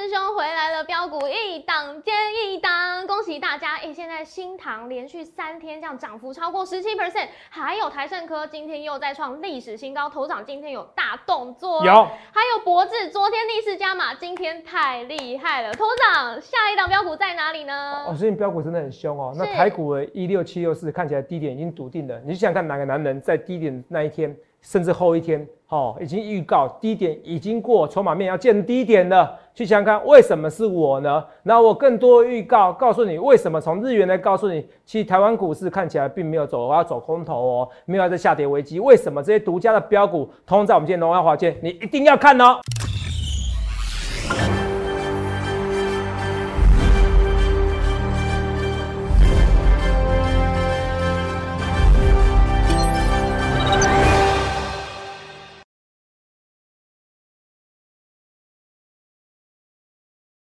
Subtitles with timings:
[0.00, 2.10] 师兄回来了，标股一档接
[2.42, 3.76] 一档，恭喜大家！
[3.76, 11.92] 哎，现在新塘连续三天这样涨幅超过十七 percent，还有台盛科今天又在创历史新高，头涨今天有大动作，有，
[12.32, 18.06] 还有博智昨天逆势加码，今天太厉害了，头涨下一档标股在哪里呢？
[18.08, 24.34] 哦，最近标股真的很凶哦，那台股的一六七六四看起来低点已经笃定了，你想想看哪个男人在低点那一天？
[24.62, 29.39] 甚至后一天，哦，已经预告低点已经过，筹码面要见低点了。
[29.60, 31.22] 去想想看，为什么是我呢？
[31.42, 38.80] 那我更多预告，告诉你为什么从日元来告诉你，其实台湾股市看起来并没有走，我要走空头哦，没有在下跌危机。
[38.80, 42.58] 为什么这些独家的标股，通在我们今天龙湾华建，你一定要看哦。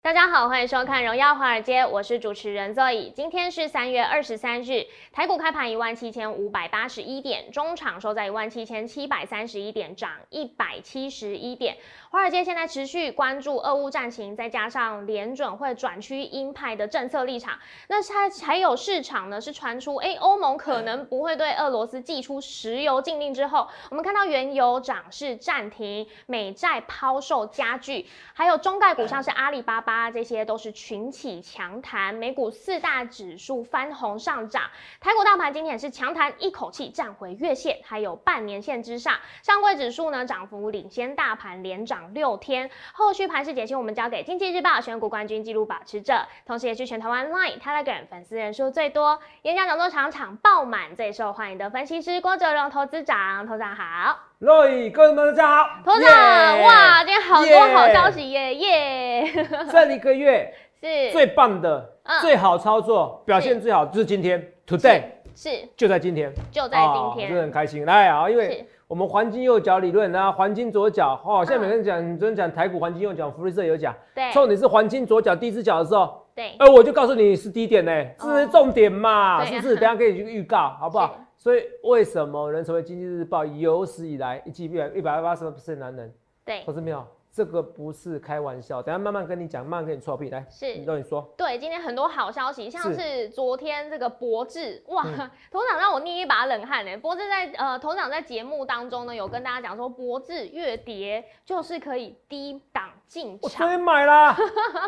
[0.04, 3.14] 大家好，欢迎收看《荣耀华尔街》，我是主持人 Zoe。
[3.14, 11.78] 今天是三月二十三日，台股开盘一万七千五百八十一点，中场收在一万七千七百三十一点，涨一百七十一点。
[12.12, 29.93] 华尔街现在持续关注俄乌战情，再加上联准会转趋鹰派的政策立场，那它还有市场呢是传出，哎，欧盟可能不会对俄罗斯寄出石油禁令之后，我们看到原油涨势暂停，美债抛售加剧，还有中概股像是阿里巴巴。
[29.94, 34.64] 啊这些都是群起强弹，美股四大指数翻红上涨，
[35.00, 42.72] 台股大盘今天也是强弹，一口气站回月线还有半年线之上，上柜指数呢涨幅领先大盘连涨六天。
[42.92, 54.33] 后续盘势解析我们交给经济日报选股冠军纪录保持者，同时也是全台湾 Line Telegram 粉丝人数最多，演讲讲座场场爆满，最受欢迎的分析师郭哲荣投资长，投资长好。
[54.44, 55.70] 各位各位们，大家好！
[55.86, 59.48] 头长，哇，今天好多好消息耶耶！
[59.72, 61.12] 这一个月是。
[61.14, 65.04] 最棒的、最好操作、表现最好，就是今天，today。
[65.34, 65.50] 是。
[65.78, 67.86] 就在今天，就在今天，真的很开心。
[67.86, 79.76] 来啊，因为我们黄金右脚理论啊，黄金左脚哦，现在每个人讲，昨天讲台股黄金右脚，福利社有讲，对，重点是黄金左脚第一只脚的时候，对，哎，我就告诉你是低点呢，这是重点嘛，是不是？
[79.78, 81.16] 等下可以去预告，好不好？
[81.44, 86.14] 所以为什么能成为经济日报有史以来一季一百一百八十的男人？
[86.46, 87.06] 对，投资没有？
[87.34, 90.46] 这个不是开玩笑，等下慢慢跟你讲，慢慢跟你搓屁来。
[90.50, 91.34] 是，你跟你说。
[91.36, 95.04] 对，今天很多好消息，像是昨天这个博智，哇，
[95.52, 96.96] 头长让我捏一把冷汗呢。
[97.00, 103.40] 博智在呃，头长在节目当中呢，有跟大家讲说，博智越跌就是可以低档进场。
[103.42, 104.34] 我昨天买啦，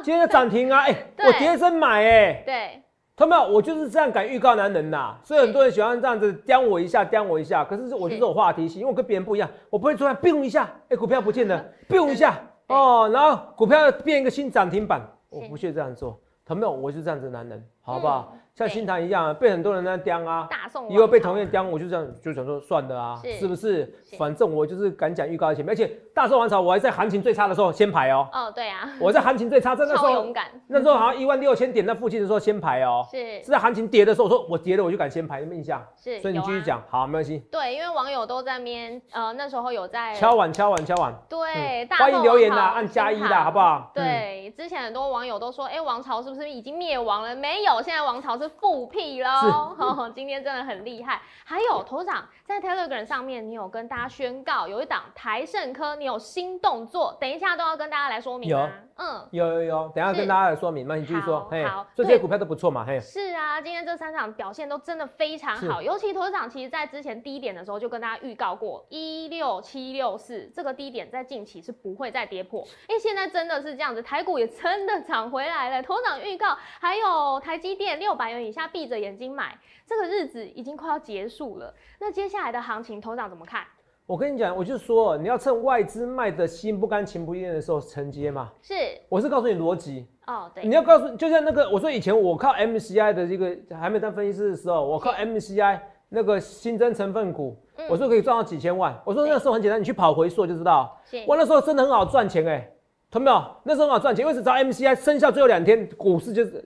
[0.01, 2.43] 今天的涨停啊，哎，我跌真买哎。
[2.45, 2.81] 对。
[3.17, 7.63] 他们，我就是这样敢预告男人呐，所以很多人喜欢这样子刁我一下，刁我一下。
[7.63, 12.37] 可是我就是有话题性，因为我跟别人不一样，我不会突然嘣一下，哎，股票不见了， 嘣一下，
[12.67, 16.19] 哦，然后股票变一个新涨停板，我不屑这样做。
[16.45, 18.35] 他们，我是这样子男人，好不好？
[18.55, 20.47] 像新塘一样，啊被很多人在刁啊，
[20.88, 23.93] 以后被同业刁，我就这样就想说算了啊，是不是？
[24.17, 28.25] 反正我就是敢讲预告前面，而且大宋王朝我还在行情最差的时候先排哦。
[28.31, 30.45] 哦，对啊，我在行情最差，真的超勇敢。
[30.67, 33.05] 那时候好像一万六千点那附近的时候先排哦。
[33.11, 35.85] 是是在行情跌的时候，我说我跌了我就敢先排，有没有印象？
[36.01, 36.22] 是。
[36.22, 37.39] 所以你继续讲，好，没关系。
[37.51, 41.13] 对，因为网友都在面，呃，那时候有在敲碗敲碗敲碗。
[41.27, 43.91] 对，欢迎留言啦，按加一的好不好？
[43.93, 47.35] 对，之前很多网友都说，哎，王朝是不是已经灭亡了？
[47.35, 49.29] 没有，现在王朝是复辟喽。
[49.79, 51.22] 哦，今天真的很厉害。
[51.44, 58.72] 还有头长在 Telegram 上面，你有跟大家宣告有一档台盛科，你有新动作，等一下都要跟大家来说明吗？
[58.97, 60.88] 嗯，有有有，等下跟大家来说明。
[60.88, 62.97] 那你继续说，好，所以这些股票都不错嘛，嘿。
[63.00, 72.66] 是啊，今天这三场表现都真的非常好，尤其头长其实在之前低点的时候就跟大家预告过，一六七六四这个低点在近期是不会再跌破。
[72.88, 75.84] 因为，现在真的是这样子，台股也真的涨回来了。
[75.84, 81.73] 头长预告，还有台积电六百元以下闭着眼睛买，这个日子已经快要结束了。
[82.00, 83.66] 那接下来的行情，头长怎么看？
[84.07, 88.51] 我跟你讲，我就说你要趁外资卖的心不甘情不愿的时候承接嘛。
[88.61, 88.73] 是，
[89.09, 90.05] 我是告诉你逻辑。
[90.28, 90.63] 哦，对。
[90.63, 95.79] 你要告诉，就像那个我说以前我靠 MCI 的这个还没当分析师的时候，我靠 MCI
[96.09, 97.57] 那个新增成分股，
[97.90, 98.96] 我说可以赚到几千万。
[99.03, 100.96] 我说那时候很简单，你去跑回溯就知道。
[101.25, 102.69] 我那时候真的很好赚钱哎，
[103.09, 103.43] 懂没有？
[103.63, 106.63] 那时候很好赚钱，因为只要 MCI 生效最后两天，股市就是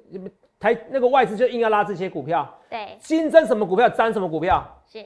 [0.60, 2.46] 台那个外资就硬要拉这些股票。
[2.70, 2.98] 对。
[3.00, 4.62] 新增什么股票，沾什么股票。
[4.86, 5.06] 是。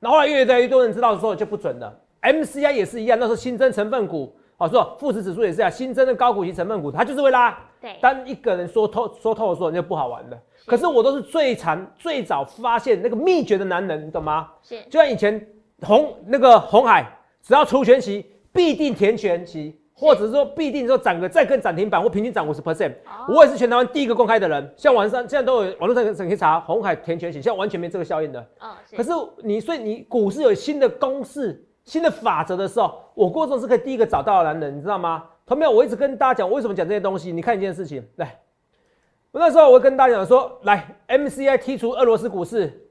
[0.00, 1.92] 那后来越来越多人知道的时候就不准了。
[2.22, 7.56] MCI 也是一样，那时候新增成分股，好说富时指数也是啊，新增的高股息成分股，它就是会拉。
[7.80, 10.38] 对，当一个人说透说透的时候，那就不好玩了。
[10.66, 14.48] 可是我都是最长最早发现那个秘诀的男人，你懂吗？
[14.62, 14.80] 是。
[14.90, 15.46] 就像以前
[15.82, 17.06] 红那个红海，
[17.42, 24.74] 只要除权息必定填权息，或者说必定说涨个再跟涨停板或平均涨五十 percent，哦我也是全台湾第一个公开的人。
[24.76, 28.46] 像网上现在都有网络上可以查红海填全险，现在完全没这个效应的。
[28.60, 29.10] 嗯，可是
[29.42, 35.24] 你所以你股市有新的公式、新的法则的时候，我郭总是可以第一个找到的男人，你知道吗？
[35.46, 35.70] 同没有？
[35.70, 37.32] 我一直跟大家讲，我为什么讲这些东西？
[37.32, 38.38] 你看一件事情，来，
[39.30, 42.86] 我那时候我跟大家讲说，来 MCI 剔除俄罗斯股市，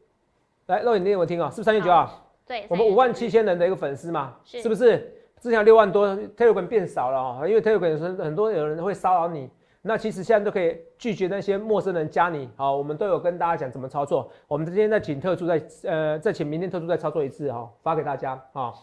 [0.65, 1.51] 来，肉眼你有没有听啊？
[1.51, 2.31] 是不是三月九号？
[2.47, 5.11] 对，我们五万七千人的一个粉丝嘛，是是不是？
[5.45, 9.47] 之前六万多，Telegram 变少了哦，因为 Telegram 有时候很多有人会骚扰你。
[9.83, 14.27] 那其实现在都可以拒绝那些陌生人加你，好，我们都有跟大家讲怎么操作。
[14.47, 18.73] 我们今天再请特助再呃再请明天特助再操作一次哈，发给大家啊。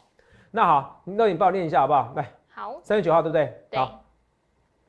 [0.52, 2.12] 那好，那你帮我念一下好不好？
[2.14, 3.52] 来，好，三月九号对不对？
[3.68, 4.04] 对好，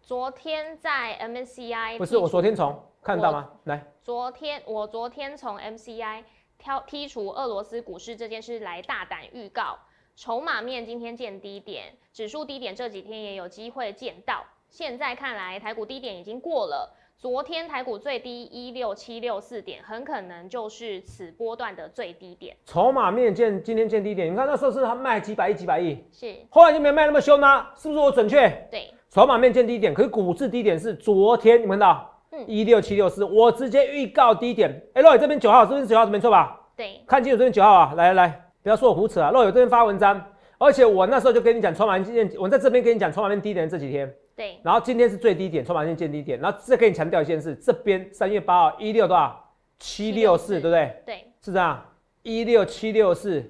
[0.03, 3.49] 昨天在 MSCI 不是我昨天从看到吗？
[3.63, 6.23] 来，昨天我昨天从 MCI
[6.59, 9.79] 挑剔除俄罗斯股市这件事来大胆预告，
[10.15, 14.43] 筹码面今天见低点，指数低点这几天也有机会见到。
[14.69, 22.55] 现在看来台股低点已经过了，昨天台股最低一六七六四点，很可能就是此波段的最低点。
[22.65, 28.47] 筹码面见今天见低点，你看那时候是他卖几百亿几百亿，是后来就没卖那么凶啦、是不是我准确？
[28.69, 34.69] 对，筹码面见低点，可是股市低点是昨天，你们看到嗯一六七六四，我直接预告低点。
[34.93, 36.59] 哎、肉友这边九号，这边九号没错吧？
[36.75, 40.19] 对，看清楚这边九号啊，来来来，不要说我胡扯啊，肉友这边发文章，
[40.57, 49.39] 而且我那时候就跟你讲筹码线，我在这边跟你讲筹码线低点这几天，对，然后今天是最低点，筹码线见低点，然后再跟你强调一件事，这边三月八号一六多少？
[49.79, 51.03] 七六四，对不对？
[51.05, 51.85] 对，是这样，
[52.21, 53.43] 一六七六四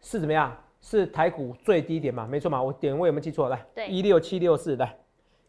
[0.00, 0.56] 是怎么样？
[0.80, 2.26] 是台股最低点嘛？
[2.26, 2.62] 没错嘛？
[2.62, 3.50] 我点位有没有记错？
[3.50, 4.96] 来，对一六七六四，来，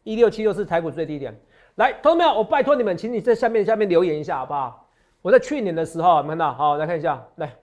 [0.04, 1.34] 一六七六四台股最低点。
[1.76, 4.90] 来，同学们，我拜托你们，请你在下面下面留言一下好不好？
[5.22, 6.54] 我在去年的时候，有没有看到？
[6.54, 7.56] 好，来看一下，来，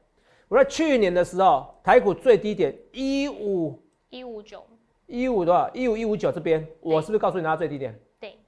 [0.49, 3.79] 我在去年的时候，台股最低点一五
[4.09, 4.67] 一五九，
[5.07, 5.71] 一五多少？
[5.75, 7.99] 一五一五九这边，我是不是告诉你它最低点？
[8.19, 8.39] 对，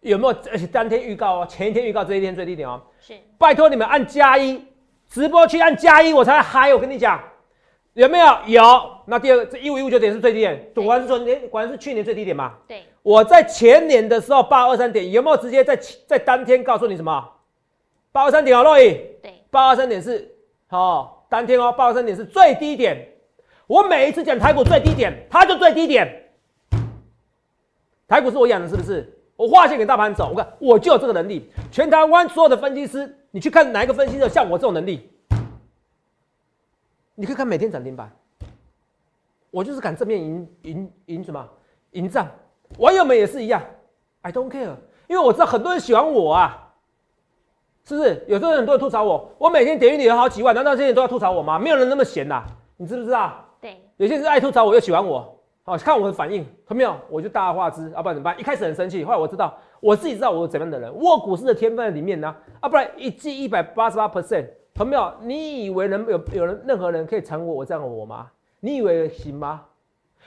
[0.00, 0.36] 有没有？
[0.50, 2.82] 而且当天预告哦，前一天预告这一天最低点哦。
[3.00, 4.64] 是拜托你们按加一，
[5.08, 6.74] 直播区按加一，我才嗨。
[6.74, 7.22] 我跟你讲，
[7.92, 8.26] 有没有？
[8.46, 8.62] 有。
[9.06, 12.54] 那第二个，这一五一五九点是最低点，果然是昨年，果然是去年最低点嘛。
[12.66, 17.32] 对，我在前年的时候八二三点，有没有直接在在当天告诉你什么？
[18.10, 18.88] 八二三点哦，洛伊，
[19.22, 20.34] 对，八二三点是
[20.70, 23.06] 哦，当天哦，八二三点是最低点。
[23.66, 26.30] 我每一次讲台股最低点，它就最低点。
[28.06, 29.14] 台股是我养的，是不是？
[29.36, 31.52] 我划线给大盘走，我看我就有这个能力。
[31.70, 35.10] 全台湾所有的分析师，你去看哪一个分析师像我这种能力？
[37.14, 38.10] 你可以看每天涨停板，
[39.50, 41.48] 我就是敢正面迎迎迎什么
[41.90, 42.30] 迎战。
[42.78, 43.62] 网友们也是一样
[44.22, 44.74] ，I don't care，
[45.08, 46.67] 因为我知道很多人喜欢我啊，
[47.88, 48.22] 是不是？
[48.26, 51.58] 有时候很多人吐槽我，我每天点阅率有好几万，难道这些人都要吐槽我吗？
[51.58, 52.44] 没有人那么闲呐、
[52.76, 53.32] 你知不知道？
[53.62, 56.94] 对，有些人爱吐槽我，又喜欢我，好、看我的反应，看到没有？
[57.08, 58.38] 我就大话之，啊、不然怎么办？
[58.38, 64.44] 一开始很生气，后来我知道我自己知道我是怎么样的人，我股市的天分在里面呢、啊，不然一季一百八十八 percent，
[64.74, 65.12] 看到没有？
[65.22, 68.26] 你以为能有有人任何人可以成我我这样的我吗？
[68.60, 69.62] 你以为行吗？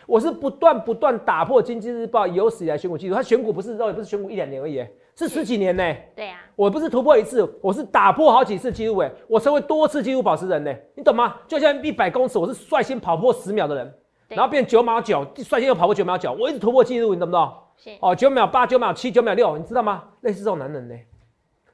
[0.07, 4.84] 我是不断不断打破经济日报有史以来选股记录，它选股不是也不是选股一两年而已，
[5.16, 5.84] 是十几年呢、
[6.16, 11.36] 对啊，我不是突破一次，我是打破好几次记录，哎，我成为多次纪录保持人呢，你懂吗？
[11.48, 13.94] 就像一百公尺，我是率先跑破十秒的人，
[14.30, 17.54] 然后变九秒九，率先又跑破九秒九，我一直突破纪录，你懂不懂？
[17.78, 20.04] 是哦，九秒八、九秒七、九秒六，你知道吗？
[20.22, 20.95] 类似这种男人呢，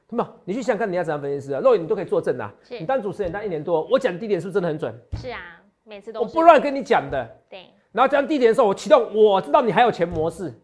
[0.08, 0.28] 懂吗？
[0.44, 1.60] 你去想想看，你要怎样分析师啊？
[1.60, 2.52] 肉眼你都可以作证啊。
[2.68, 4.94] 你当主持人当一年多，我讲地点是不是真的很准？
[5.16, 5.38] 是啊，
[5.84, 7.28] 每次都我不乱跟你讲的。
[7.48, 10.58] 对然后讲地点的时候，我启动，我知道你还有钱模式，对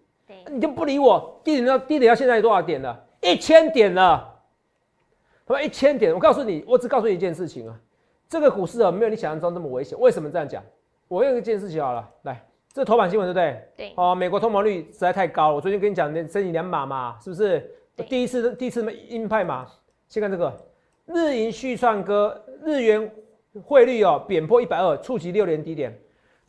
[0.50, 1.40] 你就不理我。
[1.44, 2.98] 低点到低点到现在多少点了？
[3.20, 4.34] 一千点了，
[5.46, 6.12] 他妈一千点！
[6.12, 7.80] 我告诉你，我只告诉你一件事情啊，
[8.28, 9.98] 这个股市啊没有你想象中那么危险。
[9.98, 10.62] 为什么这样讲？
[11.08, 13.88] 我用一件事情好了，来，这是头版新闻对不对？
[13.88, 15.54] 对哦，美国通膨率实在太高了。
[15.54, 17.70] 我昨天跟你讲，那升息两码嘛，是不是？
[18.08, 19.66] 第一次第一次鹰派嘛，
[20.08, 20.52] 先看这个
[21.06, 23.10] 日银续创歌，日元
[23.62, 25.98] 汇率哦贬破一百二，触及六年低点。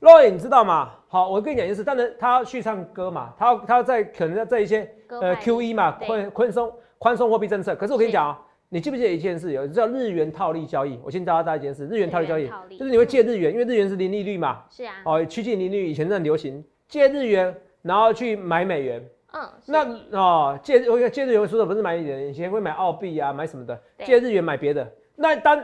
[0.06, 0.92] Roy，你知道吗？
[1.08, 7.76] 好，我跟你讲一件事，当然他要去唱歌嘛，他要他要在可能要在一些呃 QE 嘛，对宽宽松宽松货币政策。
[7.76, 9.52] 可是我跟你是讲啊，你记不记得一件事？
[9.52, 11.00] 有叫日元套利交易。
[11.04, 12.48] 我先教大家一件事，日元套利交易
[12.78, 19.04] 就是你会借日元，因为日元是零利率嘛，是啊，哦，趋近零利率，以前很流行借日元，然后去买美元。
[19.34, 24.88] 嗯，那哦，借我借日元说的不是买元，以前会买澳币啊，买什么的，借日元买别的。
[25.16, 25.60] 那当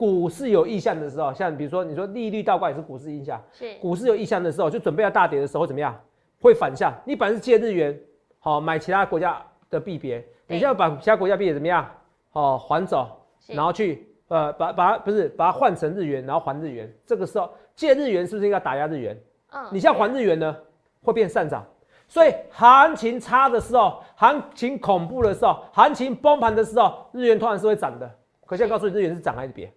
[0.00, 5.94] 股市有意向的时候，像比如说你说利率倒挂也是股市意向，是股市有意向的时候，就准备要大跌的时候会怎么样？
[6.40, 6.90] 会反向。
[7.04, 8.00] 你本来是借日元，
[8.38, 11.86] 好、买其他国家的币别，对你现在把其他国家币别怎么样？
[12.32, 13.10] 哦，还走，
[13.48, 16.90] 然后去呃把把它不是把它换成日元，然后还日元。
[17.04, 19.14] 这个时候借日元是不是应该打压日元？
[19.52, 20.56] 嗯，你现在还日元呢？
[21.02, 21.62] 会变上涨。
[22.08, 28.10] 所以行情差的时候，行情恐怖的时候，行情崩盘的时候，日元突然是会涨的。
[28.46, 29.70] 可现在告诉你，日元是涨还是跌？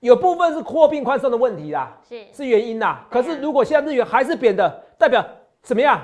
[0.00, 0.08] 跌。
[0.08, 3.06] 有部分是货币宽松的问题啦，是是原因啦。
[3.10, 5.24] 可是如果现在日元还是贬的，代表
[5.62, 6.02] 怎么样？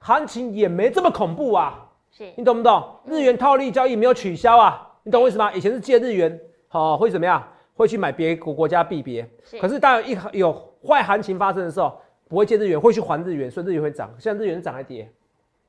[0.00, 1.88] 行情也没这么恐怖啊。
[2.10, 2.96] 是你懂不懂？
[3.06, 4.90] 日元套利交易没有取消啊？
[5.04, 5.50] 你懂为什么？
[5.52, 7.46] 以前是借日元，好会怎么样？
[7.74, 9.28] 会去买别国国家币别。
[9.60, 10.52] 可是当一有
[10.86, 11.98] 坏行情发生的时候。
[12.30, 14.14] 不会借日元，会去还日元，所以日元会涨。
[14.18, 15.10] 现在日元涨还跌？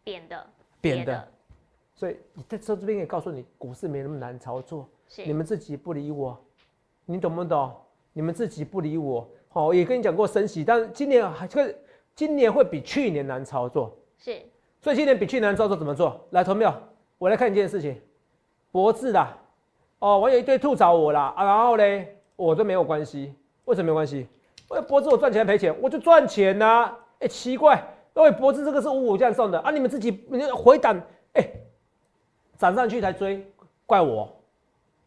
[0.04, 0.46] 贬的，
[0.82, 1.26] 贬的。
[1.96, 4.86] 所以你在这这边也告诉你，股市没那么难操作。
[5.26, 6.38] 你们自己不理我，
[7.12, 7.72] 你懂不懂？
[8.14, 11.76] 你们自己不理我，好，也跟你讲过升息，但是今年还这个
[12.14, 13.98] 今年会比去年难操作。
[14.20, 14.40] 是。
[14.80, 16.24] 所以今年比去年难操作怎么做？
[16.30, 16.80] 来，投票，
[17.18, 18.00] 我来看一件事情，
[18.72, 19.36] 博智啦，
[19.98, 23.34] 哦，我有一堆吐槽我啦，啊，然后嘞，我都没有关系，
[23.66, 24.28] 为什么没关系？
[24.68, 26.96] 喂，脖子我赚钱赔钱，我就赚钱呐！
[27.18, 30.12] 哎，奇怪，喂，脖子这个是五五这样送的啊，你们自己
[30.54, 31.02] 回档，
[31.34, 31.50] 哎，
[32.56, 33.52] 涨上去才追，
[33.88, 34.32] 怪我，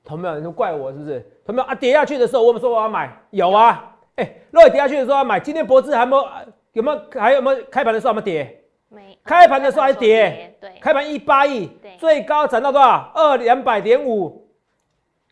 [0.05, 0.37] 同没有？
[0.37, 1.21] 你说怪我是不是？
[1.45, 1.75] 同没有啊？
[1.75, 6.29] 跌下去的时候，我们说我要买，有啊，哎，若跌下去的时候要买，今天博智还没有
[6.73, 7.21] 有没有？
[7.21, 8.65] 还有没有开盘的时候有没有跌？
[8.89, 13.11] 没，开盘的时候还跌，对，开盘一八亿，最高涨到多少？
[13.15, 14.49] 二两百点五，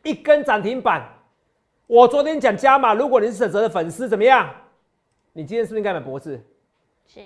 [0.03, 1.07] 一根涨停板。
[1.87, 4.49] 我昨天讲加码，如果你是沈哲的粉丝，怎么样？
[5.33, 6.41] 你今天是不是应该买博智？
[7.07, 7.21] 是。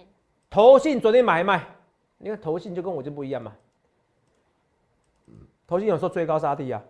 [0.50, 1.62] 投信昨天买一卖，
[2.18, 3.52] 你看投信就跟我就不一样嘛。
[5.66, 6.82] 投信有时候追高杀低啊，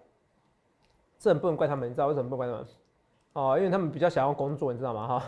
[1.18, 2.66] 这很不能怪他们，你知道为什么不能怪他们？
[3.33, 5.06] 哦，因为他们比较想要工作，你知道吗？
[5.06, 5.25] 哈，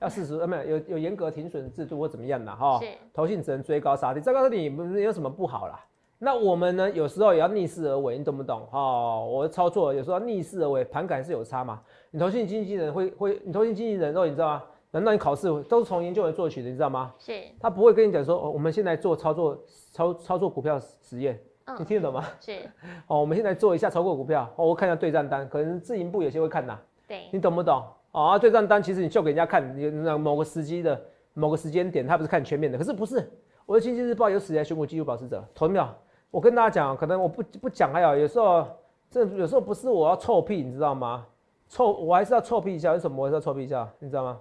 [0.00, 2.80] 要事实呃没有有有严格停损制度或怎么样的哈。
[3.12, 5.78] 投信只能追高杀低，再告诉你不是有什么不好啦。
[6.18, 6.90] 那我们呢？
[6.92, 8.66] 有时候也要逆势而为，你懂不懂？
[8.72, 11.82] 哦，我操作有时候逆势而为，盘感是有差嘛。
[12.10, 14.62] 你投信经纪人会会，你投信经纪人，哦，你知道吗？
[14.92, 17.12] 难道你考试都是从研究员做起的，你知道吗？
[17.18, 17.38] 是。
[17.60, 21.38] 他不会跟你讲说，哦，我们现在做操作操操作股票实验，
[21.78, 22.24] 你听得懂吗？
[22.40, 22.60] 是。
[23.08, 26.78] 哦，我们现在做一下炒股股票，哦，我看一下对账单，可能自营部有些会看呐。
[27.06, 27.28] 对。
[27.32, 27.84] 你懂不懂？
[28.12, 31.00] 哦，对账单其实你秀给人家看，你那某个时机的
[31.34, 33.30] 某个时间点，他不是看全面的，可是不是。
[33.66, 35.92] 我的经济日报有史以来选股技术保持者，投票。
[36.30, 38.66] 我跟大家讲，可能我不不讲还好，有时候
[39.10, 41.26] 这有时候不是我要臭屁，你知道吗？
[41.68, 43.88] 臭我还是要臭屁一下，为什么我要臭屁一下？
[43.98, 44.38] 你知道吗？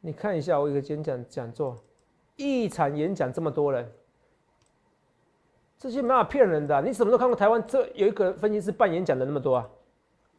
[0.00, 1.76] 你看一下我一个演讲讲座，
[2.36, 3.86] 一场演讲这么多人，
[5.78, 6.82] 这些没法骗人的。
[6.82, 9.68] 你什么时候看过台湾这有一个分析师办演讲的那么多啊？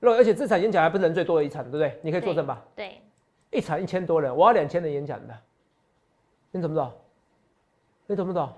[0.01, 1.99] 而且这场演讲还不是人最多的一场，对不对？
[2.01, 2.63] 你可以作证吧？
[2.75, 3.01] 对，
[3.51, 5.37] 一场一千多人，我要两千人演讲的，
[6.51, 6.93] 你怎么知道？
[8.07, 8.49] 你懂不懂？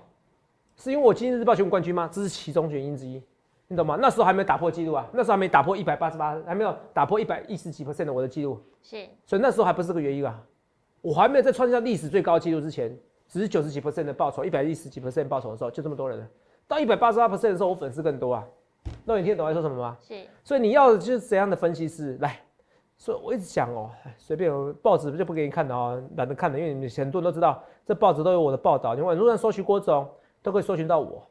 [0.76, 2.08] 是因为我今日日报全国冠军吗？
[2.12, 3.22] 这是其中原因之一，
[3.68, 3.98] 你懂吗？
[4.00, 10.40] 那时候还没打破记录啊，那时候还没打破一百八十八，还没有打破一百一十几 percent 的我的记录，是，所以那时候还不是个原因啊，
[11.00, 12.96] 我还没有在创下历史最高纪录之前，
[13.28, 16.28] 只是九十几 percent 的报酬，一百一十几 percent 报酬的时候就这么多人了，
[16.68, 18.44] 到一百八十八 percent 的时候，我粉丝更多啊，
[19.04, 19.96] 那你听懂我在说什么吗？
[20.00, 22.40] 是，所以你要的就是怎样的分析师来，
[22.96, 24.50] 所以我一直讲哦，随便
[24.82, 30.08] 报纸就不给你看了哦，懒得看了，因为你们很多人都知道，这报纸都有我的报道，你网络上搜寻郭总
[30.42, 31.22] 都可以搜寻到我。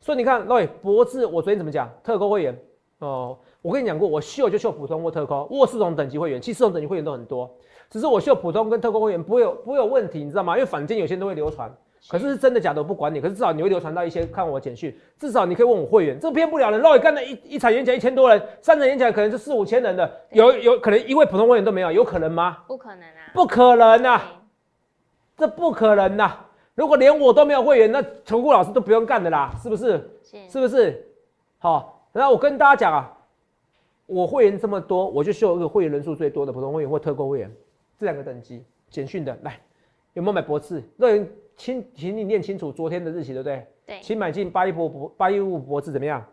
[0.00, 1.90] 所以你看，各位博智，我昨天怎么讲？
[2.02, 2.58] 特高会员
[2.98, 7.50] 哦，我跟你讲过，我秀就秀普通或特高，我四种等级会员，其实四种等级会员都很多，
[7.90, 10.54] 只是我秀普通跟特高会员不会有不会有问题，你知道吗？
[10.54, 11.74] 因为坊间有些人都会流传，
[12.08, 16.80] 可是是真的假的我不管你，可是至少你会流传到一些看我简讯，至少你可以问我会员，这骗不了人。
[16.80, 22.58] 各位干了一一场演讲一千多人，三场演讲可能是四五千人的，有有可能一位普通会员都没有，有可能吗？
[22.68, 24.22] 不可能啊，不可能啊，
[25.36, 26.36] 这不可能呐。
[26.74, 30.10] 如果连我都没有会员，那投顾老师都不用干的啦，是不是？
[30.22, 31.08] 是，是不是？
[31.58, 33.10] 好，然后我跟大家讲啊，
[34.04, 37.50] 我会员这么多，我就秀一个会员人数最多的普通会员或特工会员
[37.98, 39.58] 这两个等级简讯的，来，
[40.12, 40.82] 有没有买博士？
[40.96, 41.18] 那
[41.56, 43.66] 清，请你念清楚昨天的日期，对不对？
[43.86, 44.00] 对。
[44.00, 46.24] 请买进八一博博八一五博智怎么样？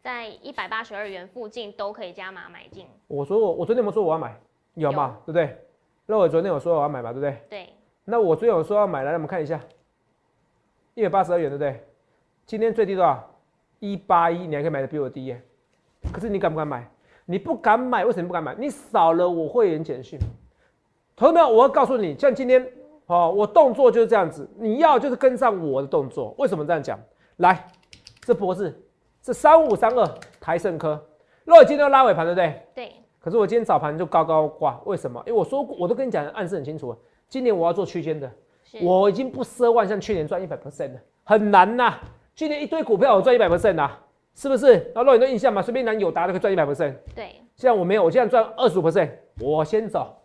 [0.00, 2.86] 在一百八十二元附近都可以加码买进。
[3.06, 4.36] 我说我我昨天有没有说我要买？
[4.74, 5.18] 有嘛？
[5.24, 5.56] 对不对？
[6.06, 7.12] 那我昨天有说我要买嘛？
[7.12, 7.36] 对不对？
[7.48, 7.68] 对。
[8.04, 9.60] 那我昨天有说要买，来我们看一下。
[10.94, 11.84] 一百八十二元，对不对？
[12.44, 13.30] 今天最低多少？
[13.78, 15.40] 一八一，你还可以买的比我低耶。
[16.12, 16.90] 可是你敢不敢买？
[17.24, 18.54] 你不敢买，为什么不敢买？
[18.56, 20.18] 你少了我会员简讯。
[21.14, 22.66] 同学们，我要告诉你，像今天
[23.06, 26.34] 哦，我动作就是这样子，你要就是跟上我的动作。
[26.38, 26.98] 为什么这样讲？
[27.36, 27.66] 来，
[28.20, 28.74] 这脖子，
[29.20, 30.08] 这三五三二
[30.40, 31.02] 台盛科，
[31.44, 32.62] 若今天要拉尾盘，对不对？
[32.74, 32.92] 对。
[33.18, 35.22] 可是我今天早盘就高高挂，为什么？
[35.26, 36.96] 因为我说我都跟你讲，暗示很清楚，
[37.28, 38.30] 今年我要做区间的。
[38.80, 41.98] 我已经不奢望像去年赚一百 percent 了，很难呐。
[42.34, 43.90] 去年一堆股票我赚一百 percent 呐，
[44.34, 44.90] 是不是？
[44.94, 46.94] 那若你的印象嘛，随便拿有达都可以赚一百 percent。
[47.14, 50.16] 对，现在我没有，我现在赚二十五 percent，我先走。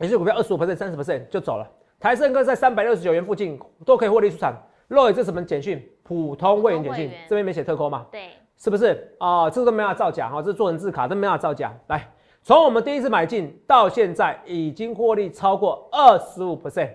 [0.00, 1.70] 有些股票二十五 percent、三十 percent 就走了。
[1.98, 4.54] 台盛哥在三百六十九元附近都可以获利出场。
[4.88, 5.86] 肉眼这什么简讯？
[6.02, 8.06] 普通会员简讯，这边没写特扣吗？
[8.10, 9.50] 对，是不是啊？
[9.50, 11.72] 这个都没法造假哈，这是做成字卡都没法造假。
[11.88, 12.08] 来，
[12.42, 16.90] 从我们第一次买进到现在，已经获利超过二十五 percent。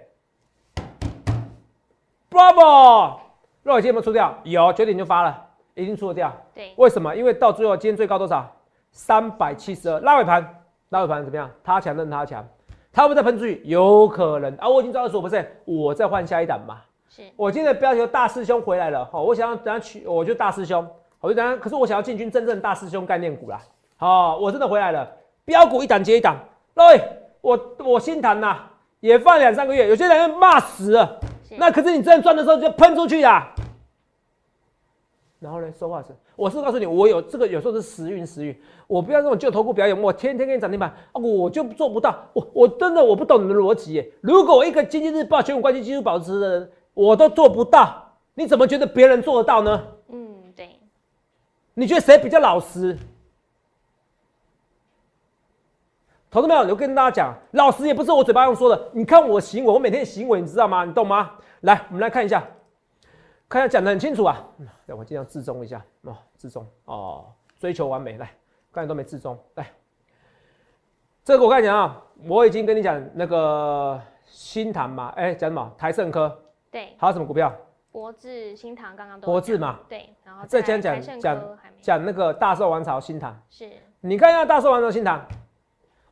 [2.31, 3.19] Bravo！
[3.61, 4.35] 肉眼今天有没有出掉？
[4.43, 5.45] 有，九点就发了，
[5.75, 6.35] 已经出了掉。
[6.55, 7.15] 对，为什么？
[7.15, 8.51] 因为到最后今天最高多少？
[8.91, 11.49] 三百七十二，拉尾盘，拉尾盘怎么样？
[11.63, 12.45] 他强任他强，
[12.95, 13.61] 他会不会再喷出去？
[13.65, 14.69] 有可能啊！
[14.69, 16.77] 我已经赚二十五 percent，我再换下一档嘛。
[17.09, 20.87] 是我今天的标题大师兄回来了，好，我想要等下去，我就大师兄，
[21.19, 23.59] 我就等下，可是我想要进军真正大师兄概念股啦，
[23.97, 25.05] 好，我真的回来了，
[25.43, 26.37] 标股一档接一档，
[26.73, 27.01] 各位，
[27.41, 28.59] 我我心疼呐，
[29.01, 31.19] 也放两三个月，有些人骂死了，
[31.57, 33.45] 那可是你真的赚的时候就喷出去呀，
[35.45, 46.71] 然后呢，说话是，我是告诉你，我有这个有时候是时运时运，我不要这种旧头部表演，我天天给你涨停板，我就做不到，我我真的我不懂你的逻辑，如果我一个经济日报全国关系技术保持的人。
[46.95, 49.85] 我都做不到，你怎么觉得别人做得到呢？
[50.07, 50.69] 嗯，对。
[51.73, 52.97] 你觉得谁比较老实？
[56.31, 56.61] 投资没有？
[56.61, 58.89] 我跟大家讲，老实也不是我嘴巴上说的。
[58.93, 60.85] 你看我行为，我每天行为，你知道吗？
[60.85, 61.31] 你懂吗？
[61.59, 62.47] 来，我们来看一下，
[63.47, 64.43] 看一下讲的很清楚啊。
[64.87, 68.17] 来，我尽量自重一下哦，自重哦，追求完美。
[68.17, 68.31] 来，
[68.71, 69.37] 刚才都没自重。
[69.55, 69.71] 来，
[71.23, 75.73] 这个我跟你讲啊，我已经跟你讲那个新塘嘛，哎，讲什么？
[75.77, 76.41] 台盛科。
[76.71, 77.53] 对，还有什么股票？
[77.91, 79.79] 博智、新塘刚刚都博智嘛。
[79.87, 83.41] 对，然后再讲讲讲讲那个大寿王朝新塘。
[83.49, 83.71] 是，
[84.01, 85.25] 你看一下大寿王朝新塘。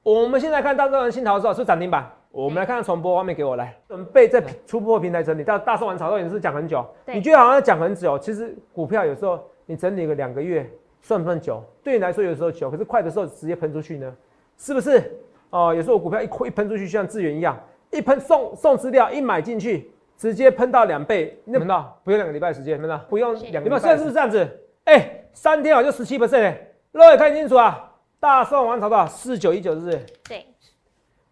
[0.02, 2.10] 我们现在看大寿王朝新塘的时候是涨停板。
[2.34, 5.44] 我们来看看重播画面给我来，准备在突破平台整理。
[5.44, 10.68] 到大宋王朝都已经是讲很久，你觉得好像讲很久，其实股票有时候你整理个两个月
[11.00, 11.64] 算不算久？
[11.84, 14.12] 对你来说有时候久，可是快的时候直接喷出去呢，
[14.58, 15.16] 是不是？
[15.52, 17.56] 哦，有时候股票一一喷出去，像资源一样，
[17.92, 19.92] 一喷送送资料，一买进去。
[20.16, 22.00] 直接喷到两倍，你看到？
[22.04, 22.98] 不用两个礼拜时间，看到？
[23.10, 23.80] 不用两个礼拜。
[23.80, 24.48] 现在是不是这样子？
[24.86, 27.92] 哎，三天啊就十七 percent 哎，各位看清楚啊！
[28.20, 29.06] 大宋王朝多少？
[29.08, 30.06] 四九一九是不是？
[30.30, 30.46] 对，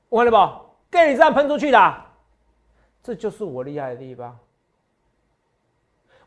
[0.09, 0.70] 完了不？
[0.91, 1.95] 跟你这样喷出去的，
[3.01, 4.37] 这就是我厉害的地方。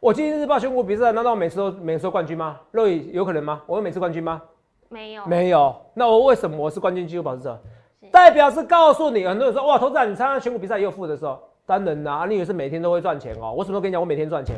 [0.00, 2.58] 我今天日报选股比赛，难道每次都每次都冠军吗？
[2.70, 3.62] 肉宇有可能吗？
[3.66, 4.40] 我有每次冠军吗？
[4.88, 5.74] 没有，没有。
[5.92, 7.62] 那我为什么我是冠军纪录保持者？
[8.10, 11.38] 代表是告诉你，很多人说哇，投资人你参加选股比赛也有负的时候。
[11.66, 13.52] 当然啦，你以为是每天都会赚钱哦？
[13.52, 14.56] 我什么时候跟你讲我每天赚钱？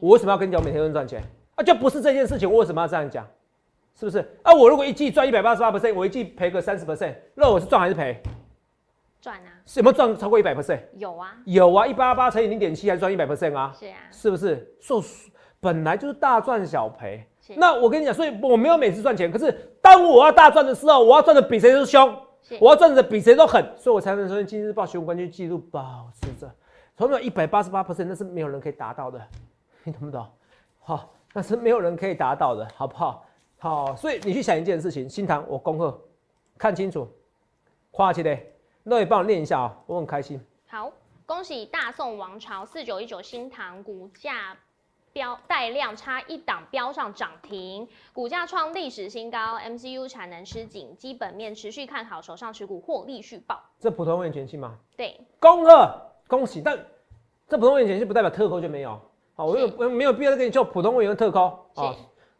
[0.00, 1.22] 我为什么要跟你讲我每天都赚钱？
[1.56, 3.26] 啊，就不是这件事情，我为什么要这样讲？
[3.94, 4.18] 是不是？
[4.42, 8.20] 啊，我如果一季赚一百八十八 percent，我一季赔个三十 percent，那我是赚还是赔？
[9.22, 9.48] 赚啊！
[9.64, 10.80] 什么赚超过一百 percent？
[10.96, 13.72] 有啊，有啊，一八八乘以零点七，还是赚一百 percent 啊？
[13.78, 14.76] 是啊，是不是？
[14.80, 15.02] 说
[15.60, 17.24] 本来就是大赚小赔。
[17.56, 22.14] 那我跟你讲，所以我没有每次赚钱，可是当我要大赚的时候，我要赚的比谁都凶。
[22.60, 26.52] 我要赚的比谁都狠，所以我才能说《今日报》选股冠军记录保持着，
[26.96, 29.20] 从那一百八十八 percent，那是没有人可以达到的，
[29.84, 30.26] 你懂不懂？
[30.80, 33.24] 好，那是没有人可以达到的，好不好？
[33.58, 35.98] 好，所以你去想一件事情，新塘我恭贺，
[36.58, 37.08] 看清楚，
[37.92, 38.42] 跨起来，
[38.82, 40.40] 那也帮我念一下啊，我很开心。
[40.66, 40.92] 好，
[41.26, 44.56] 恭喜大宋王朝四九一九新塘股价。
[45.14, 49.58] 标带量差一档标上涨停，股价创历史新高。
[49.58, 53.62] MCU 产能吃紧，基本面持续看好，手上持股获利续报。
[53.78, 54.74] 这普通会员权益吗？
[54.96, 56.62] 对，恭贺恭喜。
[56.62, 56.78] 但
[57.46, 58.98] 这普通会员权益不代表特扣就没有。
[59.34, 61.94] 好，我有没有必要跟你做普通会员特扣啊？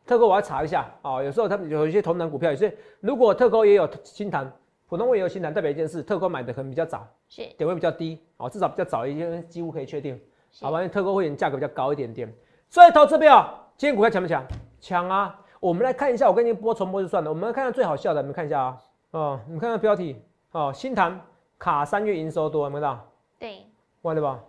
[0.06, 1.22] 特扣我要查一下啊。
[1.22, 4.50] 有时候他们有一些同等股票，有些如果特扣也有新谈，
[4.92, 10.20] 普通会也有新谈，代表一件事，特扣买的可能比较早，是点位比较低，哦，至少比较早一些，几乎可以确定。
[10.60, 12.30] 好吧，特扣会员价格比较高一点点。
[12.68, 14.44] 所以投资票，今天股票强不强？
[14.82, 15.40] 强啊！
[15.60, 17.30] 我们来看一下，我跟你播重播就算了。
[17.30, 18.78] 我们来看看最好笑的，你们看一下啊。
[19.12, 21.18] 哦，你们看看标题哦，新塘
[21.58, 23.00] 卡三月营收多，有没有到？
[23.38, 23.64] 对，
[24.02, 24.40] 完了吧？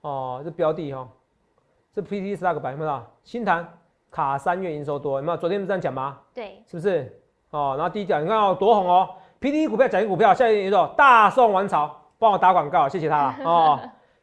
[0.00, 1.06] 哦，这标的哈，
[1.92, 3.06] 这 P T 十二个百，有没有到？
[3.22, 3.68] 新塘
[4.10, 5.36] 卡三月营收多，有没有？
[5.36, 6.18] 昨天不是这样讲吗？
[6.32, 7.20] 对，是不是？
[7.50, 9.10] 哦，然后第一讲，你看哦，多红哦
[9.40, 13.80] ！P T 股票讲股票，下一个说大宋王朝，帮我打广告，谢谢他 哦。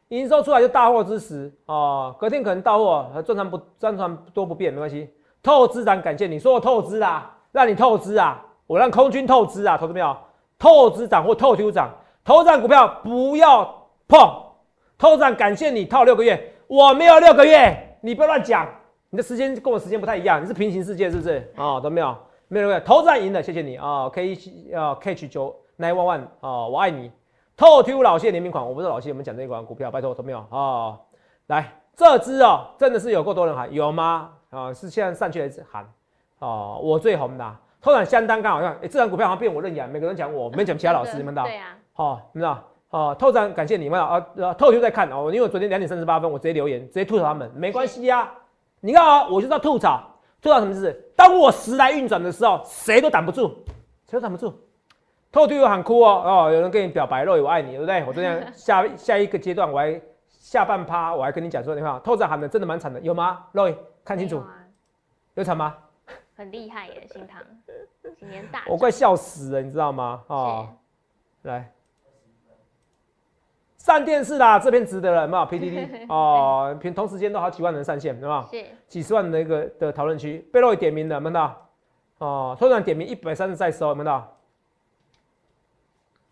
[0.10, 5.14] 营收出来就大货之时哦，隔天可能到货，正常不正常多不变没关系。
[5.44, 10.16] 透支涨，感谢你说我透支啊，让你透支啊，我让空军透支啊，投资没有？
[10.60, 11.90] 透支涨或透 Q 涨，
[12.24, 13.66] 投涨股票不要
[14.08, 14.20] 碰。
[14.98, 18.68] 透涨感谢你套六个月，我没有六个月，你不要乱讲，
[19.10, 21.54] 你的时间跟我时间不太一样，你是平行世界是不是？
[21.56, 22.16] 啊，懂没有，
[22.50, 27.12] 没有六个月，投涨赢了，谢谢你啊，K 一啊 Catch 九 Nine One One 啊，我爱你。
[27.58, 30.98] 透 Q 老谢联名款，我不知道老谢有没有讲这一款股票，拜托，有没有啊？
[31.48, 34.30] 来，这支哦，真的是有够多人喊，有吗？
[34.52, 35.86] 啊，是现在上去的喊，
[36.40, 41.44] 哦，我最红的，突然相当刚好像，哎，这张股票好像变我认养，每个人讲我，没讲其他老师，你们知道？
[41.44, 41.76] 对啊。
[41.94, 42.64] 好，你知道？
[42.92, 48.32] 哦，透展感谢你们啊，啊，透就在看哦，因为我昨天两点三十八分，我直接留言，直接吐槽他们，没关系呀。
[48.80, 50.02] 你看啊，我就要吐槽，
[50.48, 50.94] 吐槽什么意思？
[51.14, 53.66] 当我时来运转的时候，谁都挡不住，
[54.10, 54.58] 谁都挡不住。
[55.30, 58.00] 透对我喊哭哦，哦，有人跟你表白了，我爱你，对不对？
[58.06, 64.42] 我昨天 下下一个阶段，我还下半趴，我还跟你讲说，你看透子喊的真的蛮惨的，有吗？Roy 看清楚，
[65.36, 65.76] 有惨吗？
[66.38, 67.42] 很厉害耶，新塘
[68.18, 70.24] 今年大， 我快笑死了，你知道吗？
[70.28, 70.70] 哦，
[71.42, 71.70] 来。
[73.78, 76.78] 上电视啦，这边值得了，有没有 PDD 哦？
[76.82, 78.48] 平同时间都好几万人上线，对吧？
[78.52, 81.70] 是几十万的一个的讨论区，被洛点名的，有没有到？
[82.18, 84.38] 哦，突然点名一百三十再收，有没有到？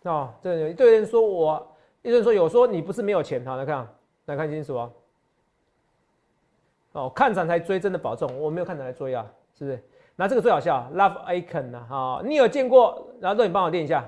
[0.03, 3.87] 哦，这有一堆人说我，一堆人说有说你不是没有钱，好来看，
[4.25, 4.91] 来看清楚哦。
[6.93, 9.25] 哦，看涨才追，真的保重，我没有看涨来追啊，
[9.57, 9.83] 是不是？
[10.15, 13.07] 那这个最好笑，Love Icon 啊，哈，你有见过？
[13.19, 14.03] 然后你帮我练一下。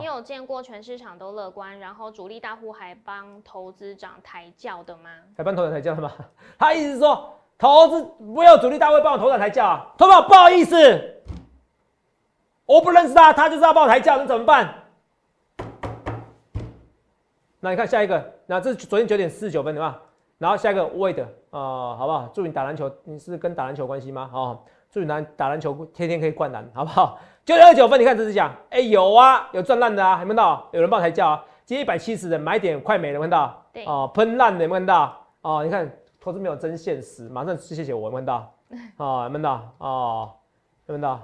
[0.00, 5.10] 你有见过全市场都乐观，然后主力大户还帮投资长抬轿的吗？
[5.36, 6.12] 还帮投资抬轿的吗？
[6.58, 9.92] 他意思是说，投资不要主力大户帮我投资抬轿啊？
[9.96, 11.22] 投保不好意思，
[12.66, 14.74] 我不认识他，他就是要帮我抬轿，你怎么办？
[17.60, 20.00] 那你看下一个，那这是昨天九点四十九分对吧？
[20.38, 22.28] 然后下一个 Wade 啊，好不好？
[22.32, 24.30] 祝你打篮球，你是跟打篮球关系吗？
[24.32, 27.18] 哦，祝你打打篮球，天天可以灌篮，好不好？
[27.48, 30.68] 九点二九分，你看这只讲，哎，有啊，有赚烂的啊，有没有到？
[30.70, 33.64] 有人报台叫啊，今天一百七十的买点快没了，有看到？
[33.72, 35.16] 对，哦，喷烂的，有没有看到？
[35.40, 38.52] 哦，你看投资没有真现实，马上谢谢我， 有没有看到？
[38.98, 39.62] 哦，有没有到？
[39.78, 40.30] 哦，
[40.88, 41.22] 有没有到？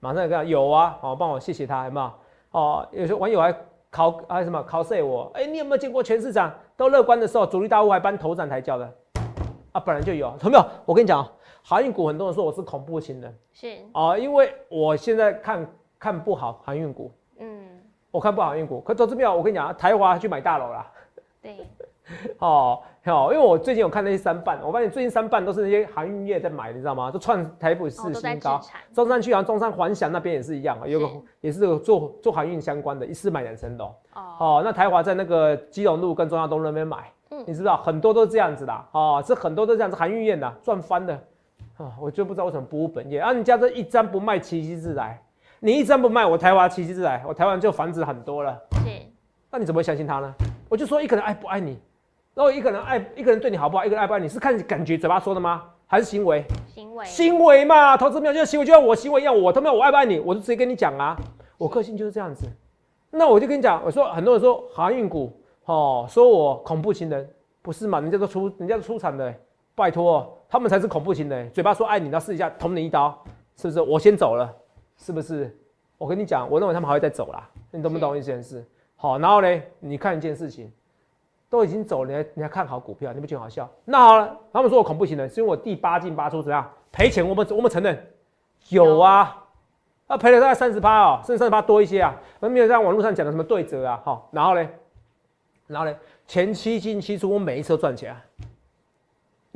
[0.00, 2.12] 马上看有啊，哦，帮我谢谢他，有没有？
[2.50, 3.56] 哦，有些网友还
[3.90, 5.30] 考还什么考试我？
[5.32, 8.84] 哎，你有没有见过全市场都乐观的时候，主力大户还搬头涨抬轿的？
[9.72, 10.66] 啊，本来就有，有没有？
[10.84, 11.26] 我跟你讲。
[11.66, 13.78] 航运股很多人说我是恐怖情人，是。
[13.92, 15.66] 啊，因为我现在看
[15.98, 20.86] 看不好航运股，嗯，我看不好航运股，可投资票我跟你讲，台华去买大楼啦，
[21.40, 21.66] 对，
[22.38, 27.10] 哦，好，因为我最近有看那些三办，我发现最近三办都是那些航运业在买，你知道吗？
[27.10, 28.60] 都创台北市新高，
[28.92, 31.08] 中山区好像中山环翔那边也是一样，有个
[31.40, 37.78] 也是做做航运相关的，一次买两层楼，哦，那台华在那个基隆路跟中央东那边买，嗯，你知道？
[37.78, 41.18] 很多都是这样子的，哦，这很多都这样子，航运业的赚翻的。
[41.76, 43.32] 啊，我就不知道为什么不务本业啊！
[43.32, 45.20] 你家这一张不卖，奇迹自来。
[45.58, 47.24] 你一张不卖，我台湾奇迹自来。
[47.26, 48.56] 我台湾就房子很多了。
[48.84, 48.90] 是，
[49.50, 50.32] 那你怎么会相信他呢？
[50.68, 51.78] 我就说一个人爱不爱你，
[52.32, 55.64] 然后一个人爱一个人对你好不好，一个人爱不爱你是看感觉嘴巴说的吗？
[55.86, 56.44] 还是行为？
[56.66, 57.04] 行为。
[57.04, 61.16] 行为嘛，投资没有就是行为，就像我行为一样，我他妈我爱不爱你，我就直接跟你讲啊。
[61.58, 62.46] 我个性就是这样子。
[63.10, 65.32] 那我就跟你讲，我说很多人说航运股，
[65.64, 67.28] 哦，说我恐怖情人，
[67.62, 68.00] 不是嘛？
[68.00, 69.34] 人家都出，人家都出产的。
[69.74, 73.16] 拜托，他们才是恐怖情人，嘴巴说爱你，那试一下捅你一刀，
[73.56, 73.80] 是不是？
[73.80, 74.54] 我先走了，
[74.96, 75.56] 是不是？
[75.98, 78.64] 我跟你讲，我认为他们还会再走啦，你懂不懂一件事？
[78.96, 80.72] 好，然后呢，你看一件事情，
[81.50, 83.68] 都已经走了，你还你还看好股票，你不觉得好笑？
[83.84, 87.26] 那好了，他们说我恐怖情人，是因为我第八进八出怎样赔钱？
[87.28, 88.10] 我们我们承认
[88.68, 89.44] 有啊，
[90.06, 94.68] 啊赔了大概三十八哦，甚至三十八多一些啊，那没有在网络上讲的什么对折啊，好，然后呢，
[95.66, 98.14] 然后呢，前七进七出，我每一次都赚钱。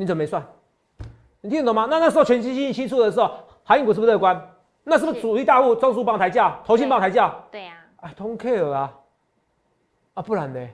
[0.00, 0.40] 你怎么没算？
[1.40, 1.88] 你听得懂吗？
[1.90, 3.32] 那那时候全基金七出的时候，
[3.64, 4.40] 航运股是不是乐观？
[4.84, 7.34] 那是不是主力大户中枢帮抬价，投信帮抬价？
[7.50, 7.72] 对呀。
[7.96, 8.94] 啊，don't care 啊，
[10.14, 10.68] 啊，不然呢？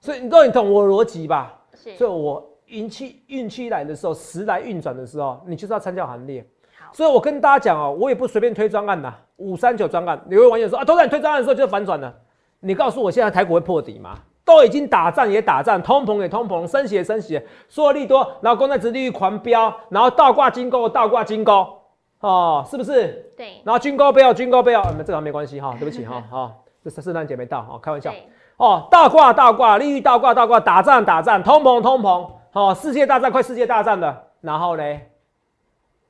[0.00, 1.56] 所以你都你懂我逻辑吧？
[1.74, 1.94] 是。
[1.96, 6.44] 所以我运气运气来的时候，时来运转的时候，你就是要参加行列。
[6.76, 6.92] 好。
[6.92, 9.14] 所以我跟大家讲哦，我也不随便推专案的。
[9.36, 12.12] 五三九专案，有位网友说啊，都在你推专案的时候就反转了。
[12.58, 14.18] 你告诉我现在台股会破底吗？
[14.44, 21.80] 都已经打仗也打仗，通膨也通膨，升息也升息，说利多，然后公债值利率狂飙，然后倒挂金钩，倒挂金钩，
[22.20, 23.32] 哦，是不是？
[23.36, 23.60] 对。
[23.64, 28.12] 然后军高不要，军高不要，这个没关系哈，对不起哈，好，这圣诞节没到哈，开玩笑。
[28.56, 35.00] 哦，倒挂倒挂，利率倒挂倒挂，打仗打仗，通膨通膨，好，世界大战快世界大战了，然后呢？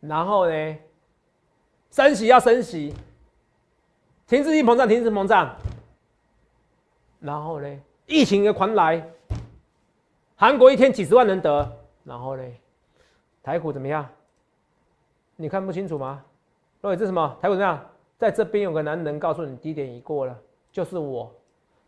[0.01, 0.77] 然后呢？
[1.90, 2.95] 升息要升息，
[4.27, 5.55] 停止性膨胀，停止膨胀，
[7.21, 7.68] 然后呢？
[8.12, 9.03] 疫情的狂来，
[10.37, 11.72] 韩国一天几十万人得，
[12.05, 12.42] 然后呢，
[13.42, 14.07] 台股怎么样？
[15.35, 16.22] 你看不清楚吗？
[16.83, 17.35] 各位这什么？
[17.40, 17.90] 台股怎么样？
[18.18, 20.38] 在这边有个男人告诉你低点已过了，
[20.70, 21.35] 就是我。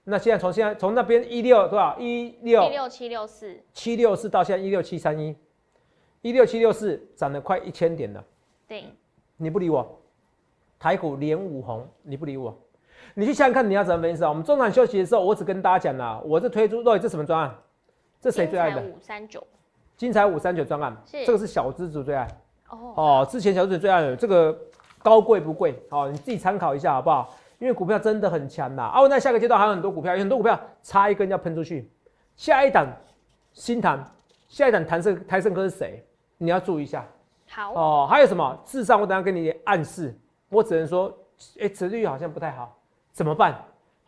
[0.03, 5.37] 那现在从现在从那边一六多少一六一六七六四七六四到现在一六七三一，
[6.23, 8.25] 一六七六四涨了快一千点了。
[8.67, 8.85] 对，
[9.37, 10.01] 你不理我，
[10.79, 12.59] 台股连五红，你不理我。
[13.15, 14.29] 你去想想看，你要怎么分析啊？
[14.29, 17.55] 我们中场休息的时候，我只跟大家讲了，我这推出，到底，这什么专案？
[18.21, 18.81] 这谁最爱的？
[18.83, 19.47] 五三九，
[19.97, 22.27] 金彩五三九专案，是这个是小资主最爱。
[22.71, 24.57] 哦哦，之前小资主最爱的这个
[25.03, 25.81] 高贵不贵？
[25.91, 27.35] 好，你自己参考一下好不好？
[27.59, 28.83] 因因为股票真的很强呐。
[28.83, 31.91] 啊，那下个阶段还有很多股票，有很多股票差一根要喷出去。
[32.37, 32.87] 下一档
[33.55, 34.05] 新塘，
[34.49, 36.05] 下一档台盛台盛科是谁？
[36.37, 37.07] 你要注意一下。
[37.49, 38.55] 好哦，还有什么？
[38.67, 40.15] 事实上，我等下跟你暗示，
[40.51, 41.11] 我只能说，
[41.59, 42.77] 哎，值率好像不太好，
[43.15, 43.55] 怎么办？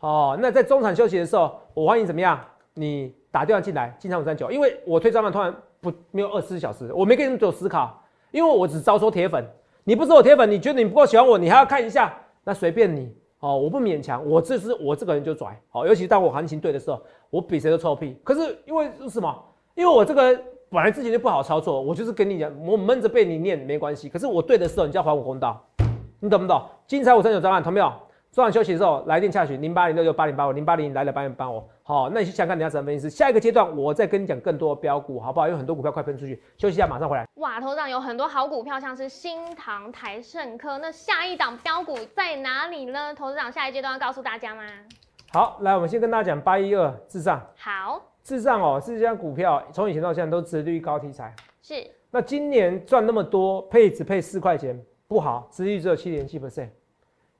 [0.01, 2.37] 哦，那在中场休息的时候，我欢迎怎么样？
[2.73, 9.41] 你打电话进来，进场五三九，因为我推专案突然不没有二十四小时，我没给你们做思考，因为我只招收铁粉，
[9.85, 18.19] 你不是我铁粉，你觉得你不够喜欢我，你还要看一下，那随便你哦，我不勉强，我这是我这个人就拽，好，尤其当我行情对的时候，我比谁都臭屁。
[18.25, 19.33] 可是因为是什么？
[19.73, 20.37] 因为我这个。
[20.69, 24.09] 本来之前就不好操作，我就是跟你讲，我闷着被你念没关系。
[24.09, 25.65] 可是我对的时候，你就要还我公道，
[26.19, 26.61] 你懂不懂？
[26.85, 27.89] 精彩五三九早晚，同没有？
[28.37, 31.63] 中场休息的时候来电洽询零八零六六八零八五零八零来了八零八五。
[31.81, 33.09] 好，那你去想看你要怎么分析？
[33.09, 35.47] 下一个阶段我再跟你讲更多标股，好不好？
[35.47, 37.25] 有很多股票快喷出去，休息一下马上回来。
[37.37, 43.11] 哇，头上有很多好股票，像是新唐、台盛科，那下一档标股在哪里呢？
[43.15, 44.61] 投资长下一阶段要告诉大家吗？
[45.33, 47.41] 好，来，我们先跟大家讲八一二智障。
[47.57, 47.99] 好。
[48.23, 51.33] 智障哦，是这张股票从以前到现在都值率高题材。
[51.63, 51.73] 是。
[52.11, 56.69] 那今年赚那么多，配只配四块钱，不好，值率只有七点七 percent。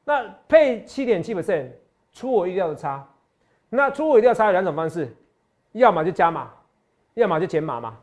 [0.08, 1.68] 那配七点七 percent，
[2.14, 3.06] 出我意料的差。
[3.70, 5.14] 那出我意料差有两种方式，
[5.74, 6.50] 要么就加码，
[7.16, 7.98] 要么就减码嘛，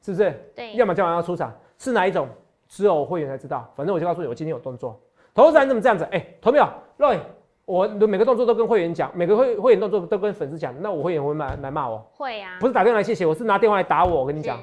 [0.00, 0.32] 是不是？
[0.52, 0.74] 对。
[0.74, 2.28] 要么加码要出场，是哪一种？
[2.66, 3.70] 只有会员才知道。
[3.76, 5.00] 反正我就告诉你，我今天有动作。
[5.32, 6.02] 投资人怎么这样子？
[6.10, 7.20] 哎，投票，Roy。
[7.66, 12.04] 我每个动作都跟会员讲，每个会会员动作都跟粉丝讲，那我会员会来来骂我？
[12.16, 14.22] 会啊，不是打电话来谢谢，我是拿电话来打我。
[14.22, 14.58] 我跟你讲，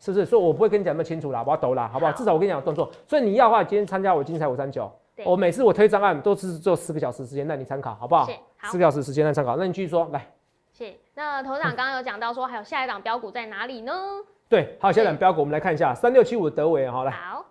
[0.00, 0.26] 是不是？
[0.26, 2.10] 所以我不会跟你讲那么清楚啦，我要抖啦，好不好？
[2.10, 2.90] 至少我跟你讲动作。
[3.06, 4.90] 所以你要的话，今天参加我精彩五三九，
[5.24, 8.26] 我每次我推专案都是做四个小时时间，那你参考好不好？
[8.64, 10.26] 四个小时时间来参考，那你继续说来。
[10.72, 10.94] 是。
[11.14, 13.92] 那头长刚刚有讲到说，还有下一档标股在哪里呢？
[14.48, 17.10] 对，还有下一档标股，我们来看一下三六七五德伟，好来。
[17.10, 17.44] 好。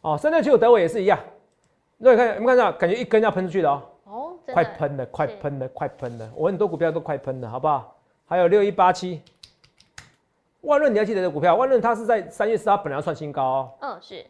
[0.00, 1.18] 哦，三六七五德伟也是一样。
[1.98, 2.72] 那你看，有没有看到？
[2.72, 3.82] 感觉一根要喷出去的哦！
[4.04, 6.30] 哦，快喷了，快喷了，快喷了！
[6.34, 7.96] 我很多股票都快喷了，好不好？
[8.26, 9.22] 还有六一八七，
[10.60, 13.72] 万润，你要记得这股票，万润它是在三月四号本来要创新高哦。
[13.80, 14.24] 嗯，是。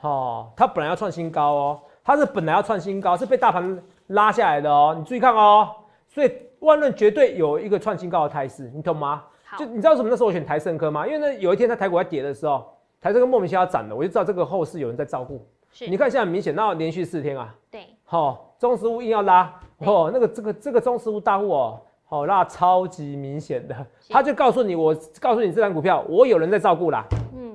[0.00, 4.94] 哦，它本来要创新高哦，它是本来要创新高，是被大盘拉下来的哦。
[4.98, 5.68] 你注意看哦，
[6.08, 9.24] 所以万润绝对有一个创新高的态势，你懂吗？
[9.58, 10.08] 就你知道什么？
[10.10, 11.06] 那时候我选台盛科吗？
[11.06, 12.64] 因为呢，有一天它台股在跌的时候，
[13.00, 15.46] 台盛科莫名其妙涨了，我就知道这个后市有人在照顾。
[15.80, 23.76] 你看现在很明显，那连续四天啊，对，好，中实物硬要拉，哦，那个这个这个中实物大户哦，好，那超级明显的，
[24.08, 27.04] 他就告诉你，我告诉你这张股票，我有人在照顾啦，
[27.36, 27.45] 嗯，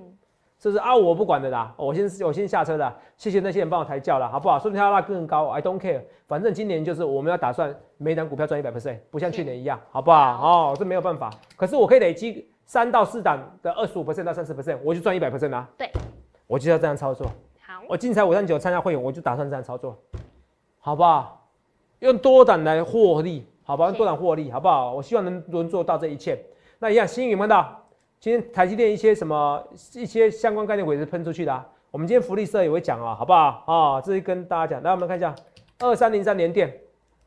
[0.61, 0.95] 是不是啊？
[0.95, 4.59] 我不管的啦，我先我先下车了，谢谢那些人帮我抬轿了，好不好？
[4.59, 10.19] 说不定他要拉更高，I don't care，反正今年就是我们要打算每档股票赚一百 percent，不像去年一样，好不好？
[10.71, 15.89] 哦，这没有办法，可是我可以累积三到四档的二十五 percent 到三十 percent，我就赚一百 percent 啊，对，
[16.45, 17.25] 我就要这样操作。
[17.65, 19.97] 好我进财五三九参加会员，我就打算这样操作，
[20.79, 21.49] 好不好？
[21.99, 23.89] 用多档来获利，好不好？
[23.89, 24.93] 用多档获利，好不好？
[24.93, 26.39] 我希望能能做到这一切。
[26.77, 27.80] 那一样，新宇看到
[28.21, 33.63] 今天台积电一些什么一些相关概念股是喷出去的，我们今天福利社也会讲啊，好不好？
[33.65, 34.83] 啊，这是跟大家讲。
[34.83, 35.33] 来，我们看一下
[35.79, 36.67] 二三零三联电，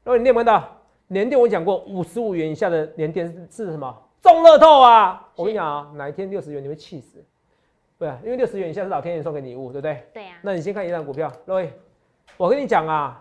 [0.04, 0.64] 如果你念不到
[1.08, 3.92] 联电，我讲过五十五元以下的联电是什么？
[4.22, 5.28] 中乐透啊！
[5.34, 7.20] 我跟你讲啊，哪一天六十元你会气死。
[7.98, 10.00] 对啊，因为六十元以下是老天爷送给礼物，对不对？
[10.12, 10.34] 对呀。
[10.42, 11.72] 那你先看一张股票，各位，
[12.36, 13.20] 我跟你讲啊，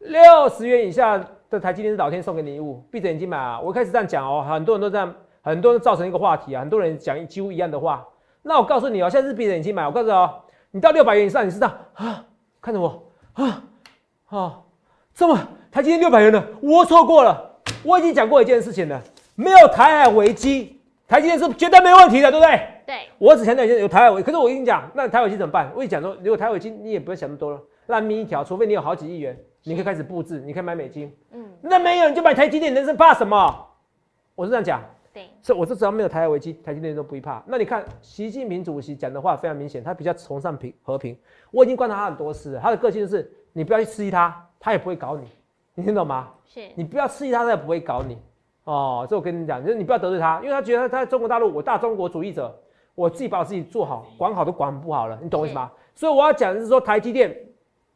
[0.00, 1.16] 六十元以下
[1.48, 3.58] 的台积电是老天送给礼物，闭着眼睛买啊！
[3.58, 5.14] 我开始这样讲哦，很多人都这样，
[5.48, 8.06] 很多人造成一个话题啊，很多人讲几乎一样的话。
[8.42, 10.30] 那我告诉你哦，现在是闭着眼睛买，我告诉你哦，
[10.70, 12.24] 你到六百元以上，你知道啊？
[12.60, 13.02] 看着我
[13.34, 13.62] 啊，
[14.28, 14.60] 啊，
[15.14, 15.38] 这么
[15.70, 17.58] 台积电六百元的，我错过了。
[17.82, 19.00] 我已经讲过一件事情了，
[19.34, 22.60] 没有台海危机，台积电是绝对没问题的，对不对？
[22.86, 25.70] 对，我只强调有台海危，可是我跟你讲，那台海危机怎么办？
[25.72, 31.14] 我跟你讲说，如果台海危机，你也不要想那么多了，烂命一条，除非你有好几亿元，你可以开始布置，你可以买美金。
[31.32, 33.66] 嗯，那没有你就买台积电，人生怕什么？
[34.34, 34.80] 我是这样讲。
[35.18, 37.42] 对，所以我说只要没有台海危机，台积电都不会怕。
[37.46, 41.16] 那你看习近平主席讲的话非常明显，他比较崇尚平和平。
[41.50, 45.26] 我已经观察他很多次了，他的个性就是你不要去刺激他，他也不会搞你，
[45.74, 46.28] 你听懂吗？
[46.46, 48.16] 是，你不要刺激他，他也不会搞你。
[48.64, 52.56] 哦，这我跟你讲，就是你不要得罪他，因为他觉得他在中国大陆，我大中国主义者。
[52.94, 55.70] 我自己把我自己做好，管好都管不好了，你懂我意思吗？
[55.94, 57.32] 所以我要讲的是说，台积电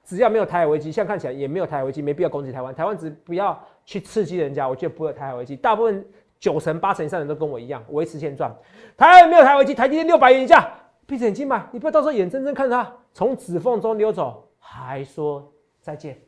[0.04, 2.72] 只要没有台海危机，现在看起来也没有台海危机，没必要攻击台湾。
[2.72, 5.56] 台湾只不要去刺激人家，我觉得不会有台海危机。
[5.56, 6.06] 大部分
[6.42, 8.52] 九成八成以上人都跟我一样，维持现状。
[8.96, 10.68] 台湾没有台海危机，台积电六百元以下，
[11.07, 15.48] 闭着眼睛买，你不要到时候眼睁睁看着它从指缝中溜走，还说
[15.81, 16.18] 再见。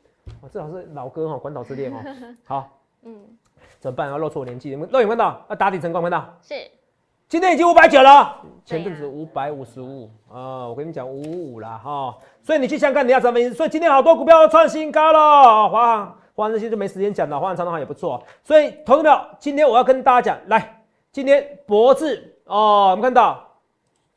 [0.41, 1.97] 我至少是老歌哈，关岛之恋哦。
[2.47, 3.19] 好，嗯，
[3.81, 4.09] 怎么办？
[4.09, 5.45] 要露出我年纪，你们肉眼看到？
[5.51, 6.39] 要打底成功看到？
[6.41, 6.55] 是。
[7.27, 13.41] 今天已经五百九了，前阵子五百五十五啊，我跟你讲五五啦哈，所以你去香港你要怎么？
[13.51, 23.43] 所以今天好多股票都创新高了，华航、华航这些就没时间讲了，华航、长隆也不错，所以投资票今天我要跟大家讲，来，今天博智哦，我们看到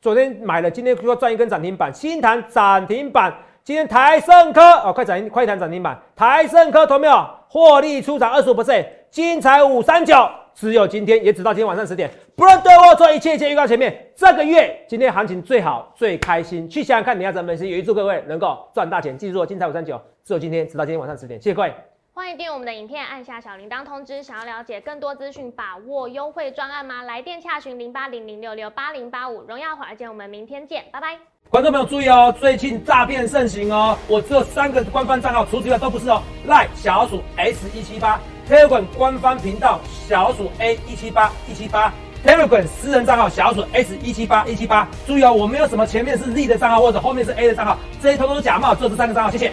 [0.00, 3.32] 昨天买了，今天要赚一根涨停板，新塘涨停板。
[3.64, 10.14] 今天台盛科哦，快涨快一谈涨停板，台盛科投票获利出场二十五 percent，精彩五三九，
[10.54, 12.10] 只有今天，也只到今天晚上十点。
[12.34, 19.18] 不论对我做一切一切预告前面，这个月今天行情最好最开心，去想想看你要怎么分析，也预祝各位能够赚大钱。
[19.18, 21.38] 记住，精彩五三九，只有今天，直到今天晚上十点。
[21.38, 21.74] 谢谢各位。
[22.18, 24.24] 欢迎订阅我们的影片，按下小铃铛通知。
[24.24, 27.04] 想要了解更多资讯，把握优惠专案吗？
[27.04, 29.40] 来电洽询零八零零六六八零八五。
[29.42, 31.16] 荣耀华尔街，我们明天见，拜拜。
[31.48, 36.20] 观众朋友注意哦，最近诈骗盛行哦，我只有三个官方账号，除此之外都不是哦。
[36.44, 39.78] 赖小鼠 S 一七八，Telegram 官方频道
[40.08, 41.94] 小鼠 A 一七八一七八
[42.26, 44.88] ，Telegram 私人账号小鼠 S 一七八一七八。
[45.06, 49.30] 注意哦，我没有什么前面是 Z 的账号或者后面是 A 的账号，这些通通假冒，只有这三个账号。
[49.30, 49.52] 谢谢。